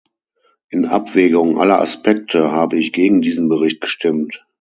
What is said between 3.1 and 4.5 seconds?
diesen Bericht gestimmt.